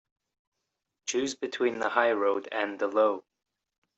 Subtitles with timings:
[1.05, 3.23] Choose between the high road and the low.